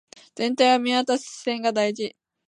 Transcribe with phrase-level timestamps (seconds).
[0.33, 2.15] 全体を見渡す視点が大事